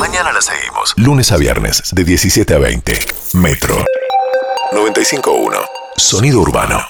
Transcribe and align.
Mañana 0.00 0.32
la 0.32 0.40
seguimos. 0.40 0.94
Lunes 0.96 1.30
a 1.30 1.36
viernes, 1.36 1.82
de 1.94 2.04
17 2.04 2.54
a 2.54 2.58
20. 2.58 2.92
Metro 3.34 3.76
95.1. 4.72 5.58
Sonido 5.96 6.40
urbano. 6.40 6.80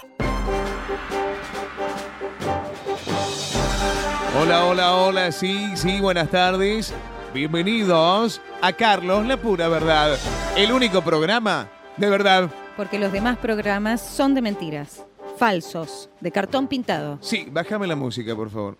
Hola, 4.40 4.64
hola, 4.64 4.94
hola, 4.94 5.32
sí, 5.32 5.72
sí, 5.76 6.00
buenas 6.00 6.30
tardes. 6.30 6.94
Bienvenidos 7.34 8.40
a 8.62 8.72
Carlos, 8.72 9.26
la 9.26 9.36
pura 9.36 9.66
verdad. 9.68 10.16
El 10.56 10.70
único 10.72 11.02
programa 11.02 11.68
de 11.96 12.08
verdad. 12.10 12.48
Porque 12.76 12.98
los 12.98 13.10
demás 13.12 13.38
programas 13.38 14.00
son 14.00 14.34
de 14.34 14.42
mentiras, 14.42 15.02
falsos, 15.36 16.08
de 16.20 16.30
cartón 16.30 16.68
pintado. 16.68 17.18
Sí, 17.20 17.46
bájame 17.50 17.86
la 17.88 17.96
música, 17.96 18.36
por 18.36 18.50
favor. 18.50 18.76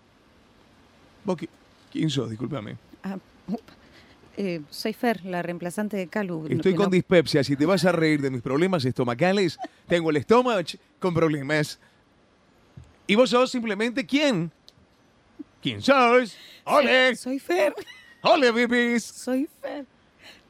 ¿Vos 1.25 1.37
qui- 1.37 1.49
quién 1.91 2.09
sos? 2.09 2.29
Discúlpame. 2.29 2.77
Ah, 3.03 3.17
eh, 4.37 4.61
soy 4.69 4.93
Fer, 4.93 5.23
la 5.25 5.41
reemplazante 5.41 5.97
de 5.97 6.07
Calu. 6.07 6.47
Estoy 6.49 6.73
con 6.75 6.85
no- 6.85 6.89
dispepsia. 6.91 7.43
Si 7.43 7.55
te 7.55 7.65
vas 7.65 7.83
a 7.85 7.91
reír 7.91 8.21
de 8.21 8.29
mis 8.31 8.41
problemas 8.41 8.83
estomacales, 8.85 9.57
tengo 9.87 10.09
el 10.09 10.17
estómago 10.17 10.61
con 10.99 11.13
problemas. 11.13 11.79
¿Y 13.07 13.15
vos 13.15 13.29
sos 13.29 13.51
simplemente 13.51 14.05
quién? 14.05 14.51
¿Quién 15.61 15.81
sos? 15.81 16.37
¡Ole! 16.65 17.15
Soy 17.15 17.39
Fer. 17.39 17.73
¡Ole, 18.21 18.51
bebés! 18.51 19.03
Soy 19.03 19.47
Fer. 19.61 19.85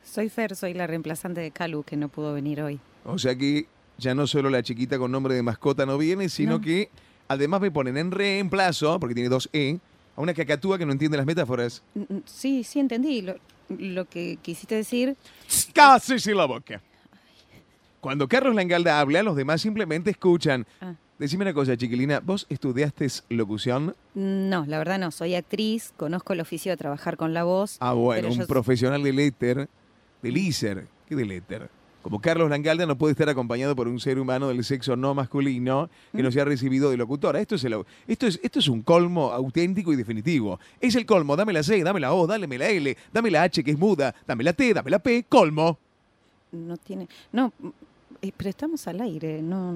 Soy 0.04 0.30
Fer, 0.30 0.56
soy 0.56 0.74
la 0.74 0.88
reemplazante 0.88 1.42
de 1.42 1.52
Calu 1.52 1.84
que 1.84 1.96
no 1.98 2.10
pudo 2.10 2.34
venir 2.34 2.62
hoy. 2.62 2.80
O 3.06 3.18
sea 3.18 3.36
que 3.36 3.66
ya 3.98 4.14
no 4.14 4.28
solo 4.28 4.50
la 4.50 4.62
chiquita 4.64 4.98
con 4.98 5.12
nombre 5.12 5.34
de 5.36 5.44
mascota 5.44 5.86
no 5.86 5.98
viene, 5.98 6.28
sino 6.30 6.54
No. 6.54 6.62
que 6.62 6.90
además 7.28 7.62
me 7.62 7.72
ponen 7.72 7.98
en 7.98 8.12
reemplazo, 8.12 9.00
porque 9.00 9.16
tiene 9.16 9.30
dos 9.30 9.50
E, 9.54 9.80
a 10.16 10.22
una 10.22 10.34
cacatúa 10.34 10.78
que 10.78 10.86
no 10.86 10.92
entiende 10.92 11.18
las 11.18 11.26
metáforas. 11.26 11.82
Mm, 11.96 12.02
mm, 12.16 12.22
Sí, 12.26 12.64
sí, 12.64 12.80
entendí 12.80 13.22
lo, 13.22 13.36
lo 13.80 14.06
que 14.06 14.38
quisiste 14.42 14.76
decir. 14.76 15.16
¡Cállese 15.74 16.34
la 16.34 16.46
boca! 16.46 16.82
Cuando 18.00 18.28
Carlos 18.28 18.56
Langalda 18.56 19.00
habla, 19.00 19.22
los 19.24 19.36
demás 19.36 19.62
simplemente 19.62 20.10
escuchan. 20.12 20.66
Ah. 20.82 20.96
Decime 21.20 21.44
una 21.44 21.54
cosa, 21.54 21.78
chiquilina, 21.78 22.20
¿vos 22.20 22.48
estudiaste 22.50 23.08
locución? 23.30 23.96
No, 24.16 24.66
la 24.66 24.80
verdad 24.80 24.98
no, 24.98 25.12
soy 25.12 25.36
actriz, 25.36 25.94
conozco 25.96 26.34
el 26.34 26.40
oficio 26.40 26.72
de 26.72 26.78
trabajar 26.78 27.16
con 27.16 27.36
la 27.36 27.44
voz. 27.44 27.78
Ah, 27.80 27.94
bueno, 27.94 28.30
un 28.30 28.40
yo- 28.40 28.48
profesional 28.48 29.04
del 29.04 29.20
éter, 29.20 29.70
del 30.24 30.38
ISER. 30.38 30.88
¿Qué 31.08 31.16
del 31.16 31.32
éter? 31.32 31.70
Como 32.02 32.20
Carlos 32.20 32.50
Langalda 32.50 32.86
no 32.88 32.98
puede 32.98 33.12
estar 33.12 33.30
acompañado 33.30 33.76
por 33.76 33.88
un 33.88 34.00
ser 34.00 34.18
humano 34.20 34.48
del 34.48 34.64
sexo 34.64 34.96
no 34.96 35.14
masculino 35.14 35.88
que 36.16 36.24
no 36.24 36.32
sea 36.32 36.46
recibido 36.46 36.90
de 36.90 36.98
locutora. 36.98 37.40
Esto 37.40 37.56
es, 37.56 37.64
el- 37.64 37.84
esto, 38.08 38.26
es, 38.26 38.40
esto 38.42 38.58
es 38.60 38.68
un 38.68 38.82
colmo 38.82 39.32
auténtico 39.32 39.94
y 39.94 39.96
definitivo. 39.96 40.60
Es 40.80 40.96
el 40.96 41.06
colmo. 41.06 41.36
Dame 41.36 41.54
la 41.54 41.62
C, 41.62 41.84
dame 41.84 42.00
la 42.00 42.12
O, 42.14 42.26
dame 42.26 42.58
la 42.58 42.68
L, 42.70 42.98
dame 43.14 43.30
la 43.30 43.44
H 43.44 43.64
que 43.64 43.72
es 43.72 43.78
muda, 43.78 44.16
dame 44.26 44.44
la 44.44 44.54
T, 44.54 44.74
dame 44.74 44.90
la 44.90 44.98
P, 45.00 45.26
colmo. 45.30 45.78
No 46.52 46.76
tiene. 46.78 47.08
No, 47.32 47.54
eh, 48.22 48.32
pero 48.36 48.50
estamos 48.50 48.88
al 48.88 49.00
aire. 49.02 49.42
No, 49.44 49.74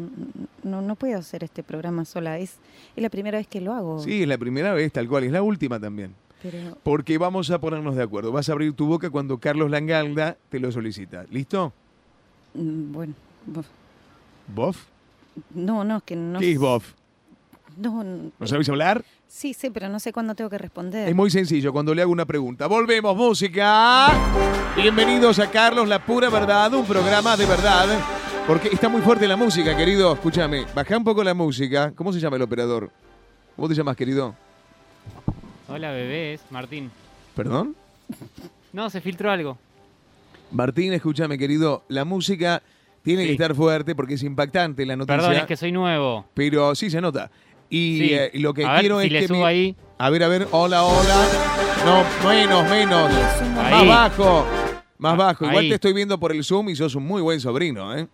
no, 0.63 0.81
no 0.81 0.95
puedo 0.95 1.19
hacer 1.19 1.43
este 1.43 1.61
programa 1.61 2.05
sola. 2.05 2.39
Es, 2.39 2.57
es 2.95 3.03
la 3.03 3.09
primera 3.09 3.37
vez 3.37 3.47
que 3.47 3.61
lo 3.61 3.71
hago. 3.71 3.99
Sí, 3.99 4.23
es 4.23 4.27
la 4.27 4.39
primera 4.39 4.73
vez, 4.73 4.91
tal 4.91 5.07
cual, 5.07 5.25
es 5.25 5.31
la 5.31 5.43
última 5.43 5.79
también. 5.79 6.15
Pero 6.41 6.75
Porque 6.83 7.17
vamos 7.19 7.49
a 7.51 7.59
ponernos 7.61 7.95
de 7.95 8.01
acuerdo. 8.03 8.31
Vas 8.31 8.49
a 8.49 8.53
abrir 8.53 8.73
tu 8.73 8.87
boca 8.87 9.11
cuando 9.11 9.37
Carlos 9.37 9.69
Langalda 9.69 10.37
te 10.49 10.59
lo 10.59 10.71
solicita. 10.71 11.25
¿Listo? 11.29 11.71
Mm, 12.55 12.91
bueno. 12.93 13.13
bo- 13.45 13.63
¿Bof? 14.47 14.77
No, 15.53 15.83
no, 15.83 16.01
que 16.01 16.15
no. 16.15 16.39
¿Qué 16.39 16.51
es 16.53 16.57
bof? 16.59 16.93
No, 17.77 18.01
n- 18.01 18.31
¿No 18.39 18.47
sabéis 18.47 18.69
hablar? 18.69 19.03
sí, 19.27 19.53
sí, 19.53 19.69
pero 19.69 19.89
no 19.89 19.99
sé 19.99 20.13
cuándo 20.13 20.33
tengo 20.33 20.49
que 20.49 20.57
responder. 20.57 21.09
Es 21.09 21.15
muy 21.15 21.29
sencillo, 21.29 21.73
cuando 21.73 21.93
le 21.93 22.01
hago 22.01 22.11
una 22.11 22.25
pregunta. 22.25 22.67
Volvemos, 22.67 23.15
música. 23.17 24.11
Bienvenidos 24.77 25.39
a 25.39 25.49
Carlos, 25.51 25.87
la 25.87 26.03
pura 26.05 26.29
verdad, 26.29 26.73
un 26.73 26.85
programa 26.85 27.35
de 27.35 27.45
verdad. 27.45 27.87
Porque 28.47 28.69
está 28.69 28.87
muy 28.87 29.01
fuerte 29.01 29.27
la 29.27 29.35
música, 29.35 29.75
querido. 29.75 30.13
Escúchame, 30.13 30.65
baja 30.73 30.97
un 30.97 31.03
poco 31.03 31.23
la 31.23 31.33
música. 31.33 31.91
¿Cómo 31.95 32.13
se 32.13 32.19
llama 32.19 32.35
el 32.37 32.43
operador? 32.43 32.91
¿Cómo 33.55 33.67
te 33.67 33.73
llamas, 33.73 33.97
querido? 33.97 34.35
Hola 35.67 35.91
bebés, 35.91 36.41
Martín. 36.51 36.91
¿Perdón? 37.35 37.75
No, 38.71 38.89
se 38.89 39.01
filtró 39.01 39.31
algo. 39.31 39.57
Martín, 40.51 40.93
escúchame, 40.93 41.37
querido. 41.37 41.83
La 41.87 42.05
música 42.05 42.61
tiene 43.03 43.25
que 43.25 43.33
estar 43.33 43.53
fuerte 43.55 43.95
porque 43.95 44.15
es 44.15 44.23
impactante 44.23 44.85
la 44.85 44.95
noticia. 44.95 45.17
Perdón, 45.17 45.33
es 45.35 45.43
que 45.45 45.55
soy 45.57 45.71
nuevo. 45.71 46.25
Pero 46.33 46.73
sí 46.75 46.89
se 46.89 47.01
nota. 47.01 47.29
Y 47.69 47.97
Sí. 47.99 48.13
eh, 48.13 48.31
lo 48.35 48.53
que 48.53 48.63
a 48.65 48.73
ver, 48.73 48.79
quiero 48.81 48.99
si 49.01 49.07
es 49.07 49.11
le 49.11 49.19
que. 49.21 49.27
subo 49.27 49.39
me- 49.39 49.45
ahí. 49.45 49.75
A 49.97 50.09
ver, 50.09 50.23
a 50.23 50.27
ver. 50.27 50.47
Hola, 50.51 50.83
hola. 50.83 51.27
No, 51.85 52.29
menos, 52.29 52.69
menos. 52.69 53.11
Ahí. 53.57 53.85
Más 53.85 53.87
bajo. 54.17 54.45
Más 54.97 55.17
bajo. 55.17 55.45
Igual 55.45 55.67
te 55.69 55.75
estoy 55.75 55.93
viendo 55.93 56.19
por 56.19 56.31
el 56.31 56.43
Zoom 56.43 56.69
y 56.69 56.75
sos 56.75 56.95
un 56.95 57.05
muy 57.05 57.21
buen 57.21 57.39
sobrino, 57.39 57.95
¿eh? 57.97 58.07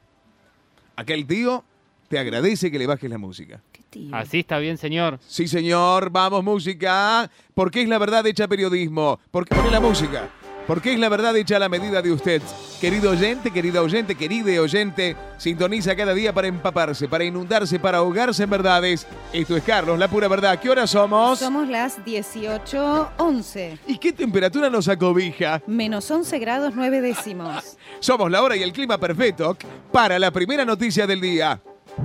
Aquel 0.96 1.26
tío 1.28 1.64
te 2.08 2.18
agradece 2.20 2.72
que 2.72 2.80
le 2.80 2.88
bajes 2.88 3.10
la 3.10 3.18
música. 3.18 3.62
¿Qué 3.72 3.82
tío? 3.90 4.16
Así 4.16 4.40
está 4.40 4.58
bien, 4.60 4.78
señor. 4.78 5.20
Sí, 5.28 5.48
señor. 5.48 6.10
Vamos, 6.12 6.44
música. 6.44 7.30
Porque 7.54 7.82
es 7.84 7.90
la 7.90 7.98
verdad 7.98 8.26
hecha 8.28 8.48
periodismo. 8.48 9.20
Porque 9.32 9.56
pone 9.56 9.70
la 9.72 9.80
música. 9.80 10.30
Porque 10.68 10.94
es 10.94 11.00
la 11.00 11.10
verdad 11.10 11.36
hecha 11.36 11.58
a 11.58 11.60
la 11.60 11.70
medida 11.70 12.02
de 12.02 12.12
usted. 12.12 12.42
Querido 12.80 13.12
oyente, 13.12 13.52
querida 13.52 13.82
oyente, 13.82 14.16
querida 14.16 14.62
oyente, 14.62 15.16
sintoniza 15.38 15.96
cada 15.96 16.14
día 16.14 16.34
para 16.34 16.48
empaparse, 16.48 17.08
para 17.08 17.24
inundarse, 17.24 17.80
para 17.80 18.00
ahogarse 18.00 18.44
en 18.44 18.50
verdades. 18.50 19.06
Esto 19.34 19.56
es 19.56 19.64
Carlos, 19.64 20.00
la 20.00 20.08
pura 20.08 20.28
verdad. 20.28 20.60
¿Qué 20.60 20.70
hora 20.70 20.88
somos? 20.88 21.40
Somos 21.40 21.68
las 21.68 22.00
18.11. 22.06 23.80
¿Y 23.88 23.98
qué 23.98 24.14
temperatura 24.14 24.70
nos 24.70 24.88
acobija? 24.88 25.62
Menos 25.68 26.10
11 26.10 26.40
grados 26.40 26.74
9 26.76 27.02
décimos. 27.02 27.78
Somos 28.00 28.32
la 28.32 28.42
hora 28.42 28.56
y 28.56 28.64
el 28.64 28.74
clima 28.74 28.98
perfecto 28.98 29.56
para 29.92 30.18
la 30.18 30.32
primera 30.32 30.66
noticia 30.66 31.06
del 31.06 31.22
día. 31.22 31.62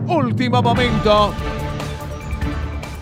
Último 0.07 0.63
momento. 0.63 1.33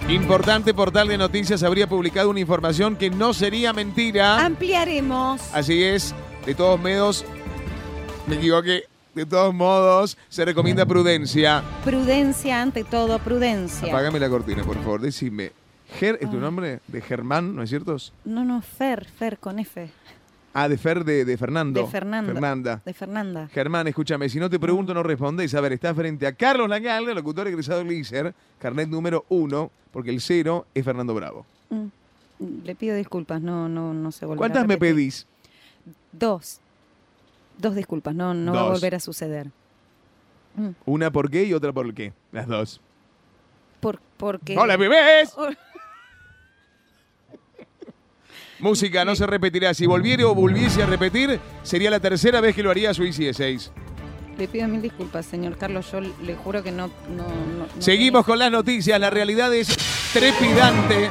Importante 0.08 0.74
portal 0.74 1.08
de 1.08 1.16
noticias 1.16 1.62
habría 1.62 1.86
publicado 1.88 2.28
una 2.28 2.40
información 2.40 2.96
que 2.96 3.08
no 3.08 3.32
sería 3.32 3.72
mentira. 3.72 4.44
Ampliaremos. 4.44 5.40
Así 5.54 5.82
es, 5.82 6.14
de 6.44 6.54
todos 6.54 6.78
modos, 6.78 7.24
me 8.26 8.36
equivoqué. 8.36 8.84
De 9.14 9.24
todos 9.24 9.54
modos, 9.54 10.18
se 10.28 10.44
recomienda 10.44 10.84
prudencia. 10.84 11.62
Prudencia 11.84 12.60
ante 12.60 12.82
todo, 12.82 13.20
prudencia. 13.20 13.88
Apágame 13.88 14.18
la 14.18 14.28
cortina, 14.28 14.64
por 14.64 14.74
favor. 14.76 15.00
Decime. 15.00 15.52
Ger, 16.00 16.18
¿es 16.20 16.28
tu 16.28 16.38
Ah. 16.38 16.40
nombre? 16.40 16.80
De 16.88 17.00
Germán, 17.00 17.54
¿no 17.54 17.62
es 17.62 17.70
cierto? 17.70 17.96
No, 18.24 18.44
no, 18.44 18.60
Fer, 18.60 19.06
Fer 19.06 19.38
con 19.38 19.60
F. 19.60 19.88
Ah, 20.56 20.68
de 20.68 20.78
Fer, 20.78 21.04
de, 21.04 21.24
de 21.24 21.36
Fernando. 21.36 21.82
De 21.82 21.86
Fernando. 21.88 22.32
Fernanda. 22.32 22.80
De 22.84 22.94
Fernanda. 22.94 23.48
Germán, 23.52 23.88
escúchame, 23.88 24.28
si 24.28 24.38
no 24.38 24.48
te 24.48 24.60
pregunto, 24.60 24.94
no 24.94 25.02
respondes. 25.02 25.52
A 25.54 25.60
ver, 25.60 25.72
está 25.72 25.92
frente 25.94 26.26
a 26.28 26.32
Carlos 26.32 26.68
Langalde, 26.68 27.12
locutor 27.12 27.48
egresado 27.48 27.80
del 27.80 27.90
ISER, 27.90 28.32
carnet 28.60 28.88
número 28.88 29.24
uno, 29.30 29.72
porque 29.90 30.10
el 30.10 30.20
cero 30.20 30.66
es 30.72 30.84
Fernando 30.84 31.12
Bravo. 31.12 31.44
Mm. 31.70 31.86
Le 32.64 32.74
pido 32.76 32.94
disculpas, 32.96 33.40
no, 33.42 33.68
no, 33.68 33.92
no 33.92 34.12
se 34.12 34.26
volverá 34.26 34.36
a 34.36 34.38
¿Cuántas 34.48 34.66
me 34.68 34.74
repetir. 34.74 34.94
pedís? 34.94 35.26
Dos. 36.12 36.60
Dos 37.58 37.74
disculpas, 37.74 38.14
no, 38.14 38.32
no 38.32 38.52
va 38.52 38.60
a 38.60 38.62
Dos. 38.64 38.72
volver 38.74 38.94
a 38.94 39.00
suceder. 39.00 39.50
Mm. 40.56 40.68
Una 40.86 41.10
por 41.10 41.30
qué 41.30 41.44
y 41.44 41.52
otra 41.52 41.72
por 41.72 41.92
qué. 41.94 42.12
Las 42.30 42.46
dos. 42.46 42.80
Por, 43.80 43.98
porque... 44.16 44.56
¡Hola, 44.56 44.76
bebés! 44.76 45.34
Música 48.64 49.04
no 49.04 49.14
se 49.14 49.26
repetirá. 49.26 49.74
Si 49.74 49.84
volviera 49.84 50.26
o 50.26 50.34
volviese 50.34 50.82
a 50.82 50.86
repetir, 50.86 51.38
sería 51.62 51.90
la 51.90 52.00
tercera 52.00 52.40
vez 52.40 52.54
que 52.54 52.62
lo 52.62 52.70
haría 52.70 52.94
su 52.94 53.04
hicieseis. 53.04 53.70
Le 54.38 54.48
pido 54.48 54.66
mil 54.68 54.80
disculpas, 54.80 55.26
señor 55.26 55.58
Carlos. 55.58 55.92
Yo 55.92 56.00
le 56.00 56.34
juro 56.34 56.62
que 56.62 56.72
no... 56.72 56.86
no, 57.14 57.24
no- 57.28 57.66
no 57.76 57.82
Seguimos 57.82 58.24
con 58.24 58.38
las 58.38 58.50
noticias. 58.50 58.98
La 58.98 59.10
realidad 59.10 59.52
es 59.54 59.68
trepidante. 60.14 61.10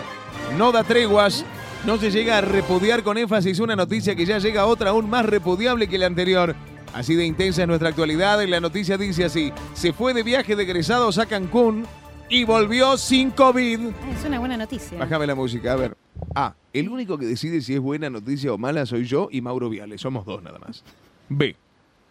No 0.58 0.72
da 0.72 0.84
treguas. 0.84 1.46
No 1.86 1.97
se 1.97 2.09
llega 2.09 2.40
a 2.40 2.41
repudiar 2.41 3.03
con 3.03 3.19
énfasis 3.19 3.59
una 3.59 3.75
noticia 3.75 4.16
que 4.16 4.25
ya 4.25 4.40
llega 4.40 4.62
a 4.62 4.66
otra 4.66 4.90
aún 4.90 5.08
más 5.08 5.23
repudiable 5.23 5.88
que 5.88 5.99
la 5.99 6.08
anterior. 6.08 6.56
Así 6.91 7.14
de 7.14 7.23
intensa 7.23 7.61
es 7.61 7.67
nuestra 7.67 7.90
actualidad. 7.90 8.41
Y 8.41 8.47
la 8.47 8.61
noticia 8.61 8.97
dice 8.97 9.26
así: 9.26 9.53
se 9.76 9.94
fue 9.94 10.16
de 10.16 10.23
viaje 10.23 10.56
de 10.56 10.64
egresados 10.64 11.20
a 11.20 11.28
Cancún 11.28 11.85
y 12.29 12.46
volvió 12.46 12.97
sin 12.97 13.29
COVID. 13.29 13.79
Ah, 13.90 14.11
Es 14.20 14.26
una 14.26 14.40
buena 14.40 14.58
noticia. 14.58 14.97
Bájame 14.97 15.28
la 15.28 15.35
música, 15.35 15.73
a 15.73 15.76
ver. 15.76 15.96
A. 16.34 16.56
El 16.73 16.90
único 16.90 17.20
que 17.20 17.28
decide 17.28 17.61
si 17.61 17.75
es 17.75 17.79
buena 17.79 18.09
noticia 18.09 18.52
o 18.52 18.58
mala 18.58 18.87
soy 18.87 19.05
yo 19.05 19.29
y 19.31 19.41
Mauro 19.41 19.70
Viales. 19.70 20.02
Somos 20.02 20.25
dos 20.25 20.41
nada 20.41 20.58
más. 20.58 20.84
B. 21.29 21.55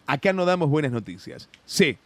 Acá 0.07 0.33
no 0.33 0.45
damos 0.45 0.71
buenas 0.71 0.93
noticias. 0.93 1.49
C. 1.67 1.99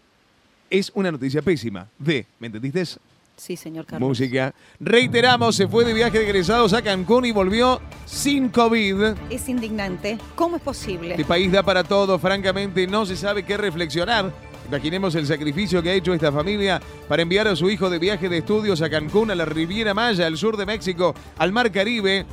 Es 0.70 0.90
una 0.94 1.12
noticia 1.12 1.42
pésima. 1.42 1.86
D. 1.98 2.26
¿Me 2.40 2.46
entendiste? 2.46 2.98
Sí, 3.36 3.56
señor 3.56 3.84
Carlos. 3.84 4.08
Música. 4.08 4.54
Reiteramos, 4.80 5.54
se 5.54 5.68
fue 5.68 5.84
de 5.84 5.92
viaje 5.92 6.18
de 6.18 6.24
egresados 6.24 6.72
a 6.72 6.80
Cancún 6.80 7.26
y 7.26 7.32
volvió 7.32 7.82
sin 8.06 8.48
COVID. 8.48 9.14
Es 9.28 9.50
indignante. 9.50 10.16
¿Cómo 10.34 10.56
es 10.56 10.62
posible? 10.62 11.10
Este 11.10 11.26
país 11.26 11.52
da 11.52 11.62
para 11.62 11.84
todo, 11.84 12.18
francamente 12.18 12.86
no 12.86 13.04
se 13.04 13.16
sabe 13.16 13.44
qué 13.44 13.58
reflexionar. 13.58 14.32
Imaginemos 14.66 15.14
el 15.14 15.26
sacrificio 15.26 15.82
que 15.82 15.90
ha 15.90 15.94
hecho 15.94 16.14
esta 16.14 16.32
familia 16.32 16.80
para 17.06 17.22
enviar 17.22 17.46
a 17.46 17.54
su 17.54 17.70
hijo 17.70 17.88
de 17.90 17.98
viaje 17.98 18.28
de 18.28 18.38
estudios 18.38 18.80
a 18.80 18.90
Cancún, 18.90 19.30
a 19.30 19.34
la 19.34 19.44
Riviera 19.44 19.92
Maya, 19.92 20.26
al 20.26 20.38
sur 20.38 20.56
de 20.56 20.66
México, 20.66 21.14
al 21.36 21.52
Mar 21.52 21.70
Caribe. 21.70 22.24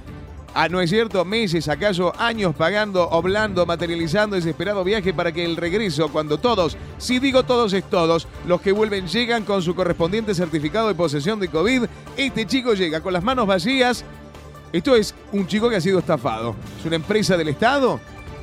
Ah, 0.56 0.70
¿no 0.70 0.82
es 0.82 0.92
cierto? 0.92 1.26
Meses, 1.26 1.68
acaso 1.68 2.14
años 2.20 2.54
pagando, 2.56 3.10
oblando, 3.10 3.66
materializando 3.66 4.36
desesperado 4.36 4.84
viaje 4.84 5.12
para 5.12 5.32
que 5.32 5.44
el 5.44 5.58
regreso, 5.58 6.10
cuando 6.10 6.38
todos, 6.38 6.78
si 7.00 7.18
digo 7.18 7.42
todos 7.42 7.74
es 7.74 7.84
todos, 7.90 8.28
los 8.46 8.62
que 8.62 8.72
vuelven 8.72 9.08
llegan 9.08 9.46
con 9.46 9.64
su 9.64 9.74
correspondiente 9.74 10.36
certificado 10.36 10.90
de 10.90 10.94
posesión 10.94 11.40
de 11.40 11.48
COVID, 11.48 11.86
este 12.18 12.46
chico 12.46 12.76
llega 12.76 13.02
con 13.02 13.14
las 13.14 13.24
manos 13.24 13.48
vacías. 13.48 14.06
Esto 14.72 14.96
es 14.96 15.16
un 15.32 15.48
chico 15.48 15.72
que 15.72 15.78
ha 15.78 15.82
sido 15.82 15.98
estafado. 15.98 16.56
¿Es 16.80 16.86
una 16.86 16.98
empresa 16.98 17.36
del 17.36 17.48
Estado? 17.48 18.00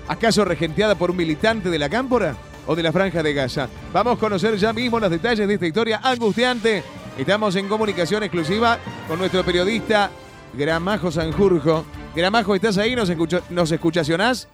¿Acaso 0.09 0.45
regenteada 0.45 0.97
por 0.97 1.13
un 1.13 1.17
militante 1.17 1.71
de 1.71 1.79
la 1.79 1.89
Cámpora 1.89 2.35
o 2.67 2.75
de 2.75 2.83
la 2.83 2.91
Franja 2.91 3.23
de 3.23 3.35
Gaza? 3.35 3.69
Vamos 3.93 4.17
a 4.17 4.21
conocer 4.21 4.57
ya 4.57 4.73
mismo 4.73 4.99
los 4.99 5.11
detalles 5.11 5.47
de 5.47 5.55
esta 5.55 5.67
historia 5.67 6.01
angustiante. 6.03 6.83
Estamos 7.17 7.55
en 7.55 7.69
comunicación 7.69 8.25
exclusiva 8.25 8.79
con 9.07 9.21
nuestro 9.21 9.45
periodista 9.45 10.11
Gramajo 10.55 11.13
Sanjurjo. 11.13 11.85
Gramajo, 12.15 12.55
¿estás 12.55 12.77
ahí? 12.79 12.95
¿Nos, 12.97 13.09
escucho, 13.09 13.43
¿nos 13.51 13.71
escuchacionás? 13.71 14.49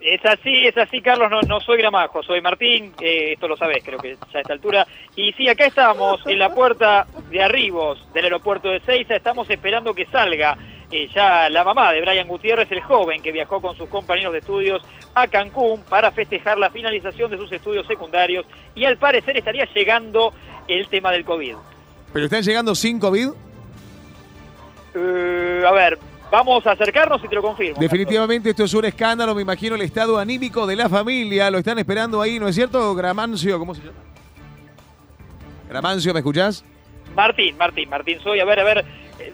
Es 0.00 0.24
así, 0.24 0.66
es 0.66 0.78
así, 0.78 1.02
Carlos, 1.02 1.28
no, 1.30 1.42
no 1.42 1.60
soy 1.60 1.78
Gramajo, 1.78 2.22
soy 2.22 2.40
Martín, 2.40 2.92
eh, 3.00 3.32
esto 3.32 3.48
lo 3.48 3.56
sabés, 3.56 3.82
creo 3.84 3.98
que 3.98 4.16
ya 4.32 4.38
a 4.38 4.40
esta 4.40 4.52
altura. 4.52 4.86
Y 5.16 5.32
sí, 5.32 5.48
acá 5.48 5.66
estamos 5.66 6.24
en 6.26 6.38
la 6.38 6.54
puerta 6.54 7.06
de 7.30 7.42
arribos 7.42 8.06
del 8.14 8.24
aeropuerto 8.24 8.68
de 8.68 8.80
Seiza, 8.80 9.16
estamos 9.16 9.50
esperando 9.50 9.94
que 9.94 10.06
salga 10.06 10.56
eh, 10.90 11.08
ya 11.14 11.50
la 11.50 11.64
mamá 11.64 11.92
de 11.92 12.00
Brian 12.00 12.28
Gutiérrez, 12.28 12.70
el 12.70 12.80
joven 12.80 13.20
que 13.20 13.32
viajó 13.32 13.60
con 13.60 13.76
sus 13.76 13.88
compañeros 13.88 14.32
de 14.32 14.38
estudios 14.38 14.82
a 15.14 15.26
Cancún 15.26 15.82
para 15.82 16.12
festejar 16.12 16.56
la 16.58 16.70
finalización 16.70 17.30
de 17.30 17.36
sus 17.36 17.50
estudios 17.52 17.86
secundarios 17.86 18.46
y 18.74 18.84
al 18.84 18.96
parecer 18.96 19.36
estaría 19.36 19.66
llegando 19.74 20.32
el 20.68 20.88
tema 20.88 21.12
del 21.12 21.24
COVID. 21.24 21.56
¿Pero 22.12 22.24
están 22.24 22.42
llegando 22.42 22.74
sin 22.74 22.98
COVID? 22.98 23.28
Eh, 24.94 25.64
a 25.66 25.72
ver, 25.72 25.98
vamos 26.30 26.66
a 26.66 26.72
acercarnos 26.72 27.22
y 27.24 27.28
te 27.28 27.34
lo 27.34 27.42
confirmo. 27.42 27.80
Definitivamente 27.80 28.50
esto 28.50 28.64
es 28.64 28.74
un 28.74 28.84
escándalo, 28.84 29.34
me 29.34 29.42
imagino 29.42 29.74
el 29.74 29.82
estado 29.82 30.18
anímico 30.18 30.66
de 30.66 30.76
la 30.76 30.88
familia, 30.88 31.50
lo 31.50 31.58
están 31.58 31.78
esperando 31.78 32.20
ahí, 32.20 32.38
¿no 32.38 32.48
es 32.48 32.54
cierto? 32.54 32.94
Gramancio, 32.94 33.58
¿cómo 33.58 33.74
se 33.74 33.82
llama? 33.82 33.98
Gramancio, 35.68 36.12
¿me 36.12 36.20
escuchás? 36.20 36.64
Martín, 37.14 37.56
Martín, 37.56 37.88
Martín, 37.88 38.18
soy, 38.20 38.40
a 38.40 38.44
ver, 38.44 38.60
a 38.60 38.64
ver, 38.64 38.84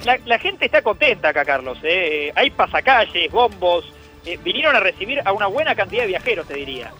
la, 0.04 0.18
la 0.24 0.38
gente 0.38 0.66
está 0.66 0.82
contenta 0.82 1.28
acá, 1.28 1.44
Carlos, 1.44 1.78
¿eh? 1.82 2.32
hay 2.34 2.50
pasacalles, 2.50 3.30
bombos, 3.30 3.84
eh, 4.24 4.38
vinieron 4.42 4.74
a 4.74 4.80
recibir 4.80 5.20
a 5.24 5.32
una 5.32 5.46
buena 5.46 5.74
cantidad 5.74 6.02
de 6.02 6.08
viajeros, 6.08 6.46
te 6.46 6.54
diría. 6.54 6.90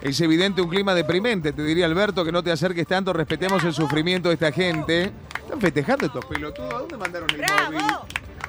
Es 0.00 0.20
evidente 0.20 0.60
un 0.60 0.68
clima 0.68 0.94
deprimente, 0.94 1.52
te 1.52 1.62
diría 1.62 1.86
Alberto, 1.86 2.24
que 2.24 2.32
no 2.32 2.42
te 2.42 2.50
acerques 2.50 2.86
tanto, 2.86 3.12
respetemos 3.12 3.64
el 3.64 3.72
sufrimiento 3.72 4.28
de 4.28 4.34
esta 4.34 4.52
gente. 4.52 5.10
Están 5.42 5.60
festejando 5.60 6.06
estos 6.06 6.24
pelotudos, 6.26 6.74
¿a 6.74 6.78
dónde 6.78 6.96
mandaron 6.96 7.28
el 7.30 7.38
móvil? 7.38 7.80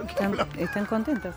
Están, 0.06 0.36
están 0.58 0.86
contentos. 0.86 1.36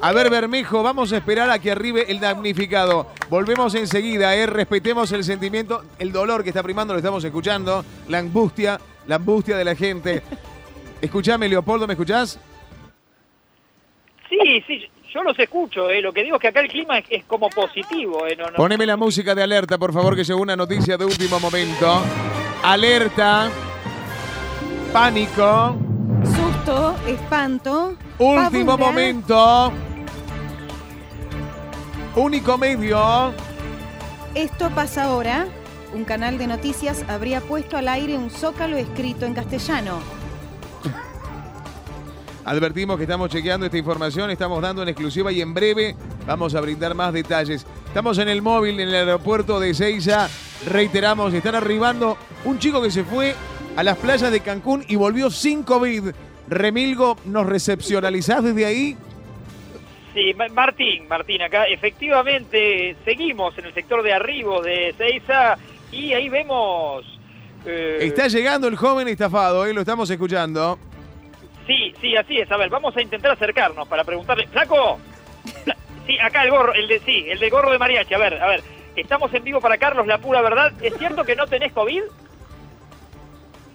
A 0.00 0.12
ver, 0.12 0.30
Bermejo, 0.30 0.82
vamos 0.82 1.12
a 1.12 1.16
esperar 1.16 1.50
a 1.50 1.58
que 1.58 1.70
arribe 1.70 2.04
el 2.08 2.20
damnificado. 2.20 3.06
Volvemos 3.30 3.74
enseguida, 3.74 4.34
¿eh? 4.36 4.46
respetemos 4.46 5.10
el 5.12 5.24
sentimiento, 5.24 5.84
el 5.98 6.12
dolor 6.12 6.42
que 6.42 6.50
está 6.50 6.62
primando, 6.62 6.92
lo 6.92 6.98
estamos 6.98 7.24
escuchando, 7.24 7.84
la 8.08 8.18
angustia, 8.18 8.78
la 9.06 9.16
angustia 9.16 9.56
de 9.56 9.64
la 9.64 9.74
gente. 9.74 10.22
Escuchame, 11.00 11.48
Leopoldo, 11.48 11.86
¿me 11.86 11.94
escuchás? 11.94 12.38
Sí, 14.28 14.64
sí, 14.66 14.90
yo 15.12 15.22
los 15.22 15.38
escucho, 15.38 15.90
eh. 15.90 16.02
lo 16.02 16.12
que 16.12 16.24
digo 16.24 16.36
es 16.36 16.42
que 16.42 16.48
acá 16.48 16.60
el 16.60 16.68
clima 16.68 16.98
es, 16.98 17.06
es 17.08 17.24
como 17.24 17.48
positivo. 17.48 18.26
Eh. 18.26 18.34
No, 18.36 18.46
no, 18.46 18.56
Poneme 18.56 18.84
la 18.84 18.96
música 18.96 19.34
de 19.34 19.42
alerta, 19.42 19.78
por 19.78 19.92
favor, 19.92 20.16
que 20.16 20.24
llegó 20.24 20.40
una 20.40 20.56
noticia 20.56 20.96
de 20.96 21.04
último 21.04 21.38
momento. 21.38 22.02
Alerta, 22.62 23.48
pánico, 24.92 25.76
Espanto. 27.06 27.96
último 28.18 28.78
momento. 28.78 29.72
Único 32.16 32.58
medio. 32.58 33.32
Esto 34.34 34.70
pasa 34.70 35.04
ahora. 35.04 35.46
Un 35.94 36.04
canal 36.04 36.38
de 36.38 36.46
noticias 36.46 37.04
habría 37.08 37.40
puesto 37.40 37.76
al 37.76 37.88
aire 37.88 38.18
un 38.18 38.30
zócalo 38.30 38.76
escrito 38.76 39.26
en 39.26 39.34
castellano. 39.34 39.98
Advertimos 42.44 42.96
que 42.96 43.04
estamos 43.04 43.30
chequeando 43.30 43.64
esta 43.64 43.78
información, 43.78 44.30
estamos 44.30 44.60
dando 44.60 44.82
en 44.82 44.88
exclusiva 44.88 45.32
y 45.32 45.40
en 45.40 45.54
breve 45.54 45.96
vamos 46.26 46.54
a 46.54 46.60
brindar 46.60 46.94
más 46.94 47.12
detalles. 47.12 47.64
Estamos 47.86 48.18
en 48.18 48.28
el 48.28 48.42
móvil 48.42 48.80
en 48.80 48.88
el 48.88 48.94
aeropuerto 48.94 49.58
de 49.60 49.72
Seiza. 49.72 50.28
Reiteramos, 50.66 51.32
están 51.32 51.54
arribando 51.54 52.18
un 52.44 52.58
chico 52.58 52.82
que 52.82 52.90
se 52.90 53.04
fue 53.04 53.34
a 53.76 53.82
las 53.82 53.96
playas 53.96 54.30
de 54.30 54.40
Cancún 54.40 54.84
y 54.88 54.96
volvió 54.96 55.30
sin 55.30 55.62
COVID. 55.62 56.10
Remilgo, 56.48 57.16
¿nos 57.24 57.46
recepcionalizás 57.46 58.42
desde 58.44 58.66
ahí? 58.66 58.96
Sí, 60.12 60.32
Ma- 60.34 60.48
Martín, 60.48 61.08
Martín, 61.08 61.42
acá 61.42 61.64
efectivamente 61.64 62.96
seguimos 63.04 63.56
en 63.58 63.64
el 63.66 63.74
sector 63.74 64.02
de 64.02 64.12
arribo 64.12 64.62
de 64.62 64.94
Seiza 64.96 65.56
y 65.90 66.12
ahí 66.12 66.28
vemos... 66.28 67.04
eh, 67.66 67.98
Está 68.02 68.28
llegando 68.28 68.68
el 68.68 68.76
joven 68.76 69.08
estafado, 69.08 69.66
¿eh? 69.66 69.72
lo 69.74 69.80
estamos 69.80 70.08
escuchando. 70.10 70.78
Sí, 71.66 71.94
sí, 72.00 72.14
así 72.16 72.38
es. 72.38 72.50
A 72.52 72.56
ver, 72.58 72.68
vamos 72.68 72.94
a 72.96 73.00
intentar 73.02 73.32
acercarnos 73.32 73.88
para 73.88 74.04
preguntarle. 74.04 74.46
¡Flaco! 74.48 74.98
Fla- 75.64 75.76
Sí, 76.06 76.18
acá 76.18 76.42
el 76.44 76.50
gorro, 76.50 76.74
el 76.74 76.86
de 76.86 76.98
sí, 77.00 77.24
el 77.30 77.38
de 77.38 77.48
gorro 77.48 77.70
de 77.72 77.78
mariachi. 77.78 78.12
A 78.12 78.18
ver, 78.18 78.34
a 78.34 78.46
ver. 78.48 78.62
Estamos 78.94 79.32
en 79.32 79.42
vivo 79.42 79.60
para 79.62 79.78
Carlos, 79.78 80.06
la 80.06 80.18
pura 80.18 80.42
verdad. 80.42 80.70
¿Es 80.82 80.94
cierto 80.98 81.24
que 81.24 81.34
no 81.34 81.46
tenés 81.46 81.72
COVID? 81.72 82.02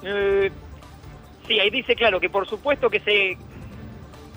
Eh, 0.04 0.52
sí, 1.50 1.60
ahí 1.60 1.70
dice 1.70 1.96
claro 1.96 2.20
que 2.22 2.30
por 2.30 2.48
supuesto 2.48 2.90
que 2.90 3.02
se... 3.02 3.38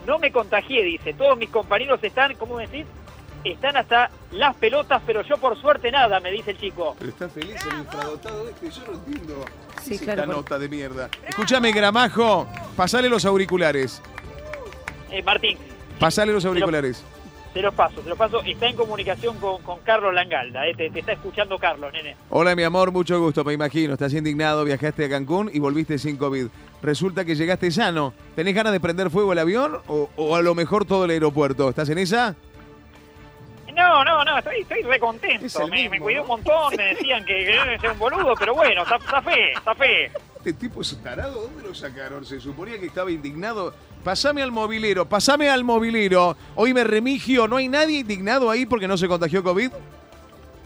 No 0.04 0.18
me 0.18 0.32
contagié, 0.32 0.82
dice. 0.82 1.14
Todos 1.14 1.38
mis 1.38 1.48
compañeros 1.50 2.00
están, 2.02 2.34
¿cómo 2.34 2.58
decís? 2.58 2.84
Están 3.44 3.76
hasta 3.76 4.10
las 4.32 4.56
pelotas, 4.56 5.00
pero 5.06 5.22
yo 5.22 5.36
por 5.36 5.56
suerte 5.60 5.92
nada, 5.92 6.18
me 6.18 6.30
dice 6.32 6.52
el 6.52 6.58
chico. 6.58 6.96
Pero 6.98 7.10
está 7.10 7.28
feliz 7.28 7.54
el 7.70 7.78
infradotado 7.78 8.48
este, 8.48 8.68
yo 8.70 8.86
no 8.88 8.94
entiendo. 8.98 9.44
Sí, 9.80 9.94
es 9.94 10.00
claro, 10.02 10.22
esta 10.22 10.26
por- 10.34 10.42
nota 10.42 10.58
de 10.58 10.68
mierda. 10.68 11.08
Escúchame, 11.28 11.70
Gramajo, 11.70 12.48
pasale 12.76 13.08
los 13.08 13.24
auriculares. 13.24 14.02
Eh, 15.10 15.22
Martín, 15.22 15.56
Pasale 16.00 16.32
los 16.32 16.44
auriculares. 16.44 17.04
Te 17.52 17.62
los 17.62 17.74
paso, 17.74 18.00
te 18.00 18.08
los 18.08 18.18
paso. 18.18 18.42
Está 18.42 18.68
en 18.68 18.76
comunicación 18.76 19.36
con, 19.38 19.62
con 19.62 19.78
Carlos 19.80 20.12
Langalda. 20.14 20.66
eh. 20.66 20.74
Te, 20.76 20.86
está 20.98 21.12
escuchando 21.12 21.58
Carlos, 21.58 21.92
nene. 21.92 22.16
Hola, 22.30 22.54
mi 22.56 22.62
amor, 22.62 22.92
mucho 22.92 23.20
gusto, 23.20 23.44
me 23.44 23.52
imagino. 23.52 23.92
Estás 23.94 24.14
indignado, 24.14 24.64
viajaste 24.64 25.04
a 25.04 25.08
Cancún 25.08 25.50
y 25.52 25.58
volviste 25.58 25.98
sin 25.98 26.16
COVID. 26.16 26.46
Resulta 26.82 27.24
que 27.24 27.34
llegaste 27.34 27.70
sano. 27.70 28.12
¿Tenés 28.34 28.54
ganas 28.54 28.72
de 28.72 28.80
prender 28.80 29.10
fuego 29.10 29.32
el 29.32 29.38
avión 29.38 29.78
o, 29.86 30.08
o 30.16 30.36
a 30.36 30.42
lo 30.42 30.54
mejor 30.54 30.84
todo 30.84 31.04
el 31.04 31.10
aeropuerto? 31.10 31.68
¿Estás 31.68 31.88
en 31.90 31.98
esa? 31.98 32.34
Estoy, 34.44 34.60
estoy 34.62 34.82
re 34.82 34.94
Es 34.96 35.00
contento. 35.00 35.62
el 35.62 35.70
Me, 35.70 35.88
me 35.88 36.00
cuidé 36.00 36.20
un 36.20 36.26
montón, 36.26 36.74
me 36.76 36.94
decían 36.94 37.24
que, 37.24 37.32
que 37.44 37.54
yo 37.54 37.62
era 37.62 37.92
un 37.92 37.98
boludo, 37.98 38.34
pero 38.38 38.54
bueno, 38.54 38.82
está 38.82 39.22
fe, 39.22 39.52
está 39.52 39.74
fe. 39.74 40.10
Este 40.36 40.52
tipo 40.54 40.80
es 40.82 41.00
tarado, 41.00 41.42
¿dónde 41.42 41.62
lo 41.62 41.72
sacaron? 41.72 42.24
Se 42.24 42.40
suponía 42.40 42.78
que 42.80 42.86
estaba 42.86 43.12
indignado. 43.12 43.72
Pasame 44.02 44.42
al 44.42 44.50
movilero, 44.50 45.08
pasame 45.08 45.48
al 45.48 45.62
movilero. 45.62 46.36
Hoy 46.56 46.74
me 46.74 46.82
remigio, 46.82 47.46
¿no 47.46 47.56
hay 47.58 47.68
nadie 47.68 48.00
indignado 48.00 48.50
ahí 48.50 48.66
porque 48.66 48.88
no 48.88 48.96
se 48.96 49.06
contagió 49.06 49.44
COVID? 49.44 49.70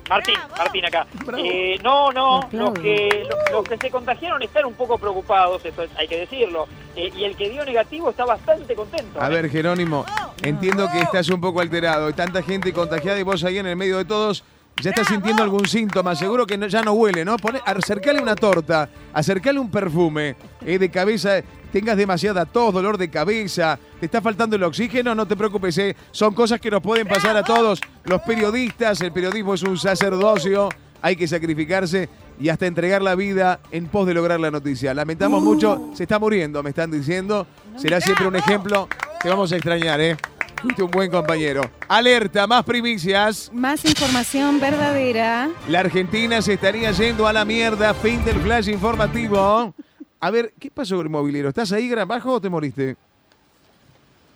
Martín, 0.09 0.35
Martín 0.57 0.85
acá. 0.85 1.07
Eh, 1.39 1.79
no, 1.83 2.13
no, 2.13 2.41
los 2.53 2.73
que, 2.79 3.27
los, 3.29 3.51
los 3.53 3.65
que 3.69 3.77
se 3.77 3.91
contagiaron 3.91 4.43
están 4.43 4.65
un 4.67 4.75
poco 4.75 4.99
preocupados, 4.99 5.65
eso 5.65 5.83
es- 5.83 5.91
hay 5.97 6.07
que 6.07 6.19
decirlo. 6.21 6.69
Eh, 6.95 7.13
y 7.15 7.25
el 7.25 7.37
que 7.37 7.51
dio 7.51 7.65
negativo 7.65 8.11
está 8.11 8.25
bastante 8.25 8.75
contento. 8.75 9.21
A 9.21 9.29
ver, 9.29 9.51
Jerónimo, 9.51 10.05
entiendo 10.43 10.89
que 10.93 11.01
estás 11.01 11.29
un 11.29 11.41
poco 11.41 11.61
alterado. 11.61 12.07
Hay 12.07 12.13
tanta 12.13 12.43
gente 12.43 12.73
contagiada 12.73 13.19
y 13.19 13.23
vos 13.23 13.43
ahí 13.45 13.59
en 13.59 13.67
el 13.67 13.77
medio 13.77 13.99
de 13.99 14.05
todos 14.05 14.45
ya 14.83 14.91
estás 14.91 15.07
sintiendo 15.09 15.43
algún 15.43 15.67
síntoma. 15.67 16.15
Seguro 16.15 16.47
que 16.47 16.59
no- 16.59 16.67
ya 16.67 16.83
no 16.83 16.93
huele, 16.93 17.25
¿no? 17.25 17.37
Pone, 17.37 17.61
acercale 17.65 18.21
una 18.21 18.35
torta, 18.35 18.89
acercale 19.13 19.59
un 19.59 19.71
perfume 19.71 20.37
eh, 20.65 20.79
de 20.79 20.91
cabeza. 20.91 21.41
Tengas 21.73 21.97
demasiada 21.97 22.45
tos, 22.47 22.73
dolor 22.73 22.97
de 22.97 23.11
cabeza, 23.11 23.79
te 24.01 24.07
está 24.07 24.23
faltando 24.23 24.57
el 24.57 24.63
oxígeno, 24.63 25.15
no 25.15 25.27
te 25.27 25.37
preocupes, 25.37 25.77
eh. 25.79 25.95
son 26.11 26.33
cosas 26.33 26.59
que 26.61 26.71
nos 26.71 26.81
pueden 26.81 27.07
pasar 27.07 27.37
a 27.37 27.43
todos 27.43 27.81
los 28.05 28.21
periodistas. 28.23 29.01
El 29.03 29.13
periodismo 29.13 29.55
es 29.55 29.63
un 29.63 29.77
sacerdocio, 29.77 30.69
hay 31.03 31.17
que 31.17 31.29
sacrificarse 31.29 32.09
y 32.41 32.49
hasta 32.49 32.67
entregar 32.67 33.03
la 33.03 33.15
vida 33.15 33.61
en 33.73 33.87
pos 33.89 34.07
de 34.07 34.15
lograr 34.15 34.41
la 34.41 34.51
noticia. 34.51 34.95
Lamentamos 34.95 35.43
mucho, 35.43 35.91
se 35.95 36.05
está 36.05 36.19
muriendo, 36.19 36.63
me 36.63 36.71
están 36.71 36.91
diciendo. 36.91 37.47
Será 37.77 38.01
siempre 38.01 38.27
un 38.27 38.37
ejemplo. 38.37 38.89
Te 39.21 39.29
vamos 39.29 39.51
a 39.53 39.57
extrañar, 39.57 40.01
¿eh? 40.01 40.17
Fuiste 40.63 40.83
un 40.83 40.91
buen 40.91 41.11
compañero. 41.11 41.63
Alerta, 41.87 42.47
más 42.47 42.65
primicias. 42.65 43.51
Más 43.53 43.85
información 43.85 44.59
verdadera. 44.59 45.51
La 45.69 45.81
Argentina 45.81 46.41
se 46.43 46.55
estaría 46.55 46.91
yendo 46.93 47.27
a 47.27 47.33
la 47.33 47.45
mierda. 47.45 47.93
Fin 47.95 48.25
del 48.25 48.37
flash 48.41 48.69
informativo. 48.69 49.75
A 50.19 50.31
ver, 50.31 50.53
¿qué 50.59 50.71
pasó 50.71 50.97
con 50.97 51.07
el 51.07 51.11
movilero? 51.11 51.49
¿Estás 51.51 51.71
ahí, 51.73 51.89
gran 51.89 52.09
bajo 52.09 52.33
o 52.33 52.41
te 52.41 52.49
moriste? 52.49 52.97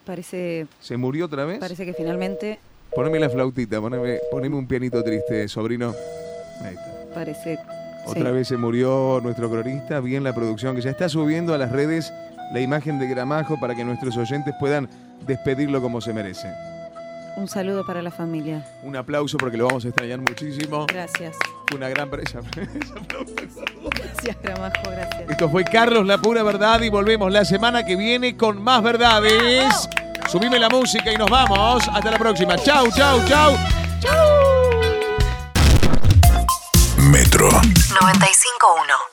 Parece, 0.04 0.66
¿Se 0.80 0.96
murió 0.96 1.26
otra 1.26 1.44
vez? 1.44 1.58
parece 1.58 1.84
que 1.84 1.94
finalmente, 1.94 2.58
Poneme 2.94 3.20
la 3.20 3.30
flautita, 3.30 3.80
poneme, 3.80 4.18
poneme 4.32 4.56
un 4.56 4.66
pianito 4.66 5.02
triste, 5.04 5.46
sobrino. 5.46 5.94
Ahí 6.64 6.74
está. 6.74 7.14
parece. 7.14 7.58
Otra 8.04 8.30
sí. 8.30 8.32
vez 8.32 8.48
se 8.48 8.56
murió 8.56 9.20
nuestro 9.22 9.48
cronista, 9.48 10.00
bien 10.00 10.24
la 10.24 10.34
producción 10.34 10.74
que 10.74 10.82
ya 10.82 10.90
está 10.90 11.08
subiendo 11.08 11.54
a 11.54 11.58
las 11.58 11.70
redes 11.70 12.12
la 12.52 12.60
imagen 12.60 12.98
de 12.98 13.06
Gramajo 13.06 13.58
para 13.58 13.74
que 13.74 13.84
nuestros 13.84 14.16
oyentes 14.16 14.54
puedan 14.58 14.88
despedirlo 15.26 15.80
como 15.80 16.00
se 16.00 16.12
merece. 16.12 16.52
Un 17.36 17.48
saludo 17.48 17.86
para 17.86 18.02
la 18.02 18.10
familia. 18.10 18.66
Un 18.82 18.96
aplauso 18.96 19.38
porque 19.38 19.56
lo 19.56 19.66
vamos 19.66 19.84
a 19.84 19.88
extrañar 19.88 20.18
muchísimo. 20.18 20.86
Gracias. 20.86 21.36
Una 21.74 21.88
gran 21.88 22.10
presa. 22.10 22.40
Gracias, 23.94 24.36
Gramajo, 24.42 24.82
gracias. 24.90 25.30
Esto 25.30 25.48
fue 25.48 25.64
Carlos 25.64 26.06
La 26.06 26.18
Pura 26.18 26.42
Verdad 26.42 26.82
y 26.82 26.90
volvemos 26.90 27.32
la 27.32 27.44
semana 27.44 27.84
que 27.84 27.96
viene 27.96 28.36
con 28.36 28.60
más 28.60 28.82
verdades. 28.82 29.88
Subime 30.28 30.58
la 30.58 30.68
música 30.68 31.12
y 31.12 31.16
nos 31.16 31.30
vamos. 31.30 31.88
Hasta 31.88 32.10
la 32.10 32.18
próxima. 32.18 32.56
Chau, 32.58 32.90
chau, 32.90 33.24
chau. 33.26 33.56
Metro. 37.10 37.48
95.1. 37.50 37.62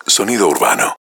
Sonido 0.05 0.49
urbano. 0.49 0.93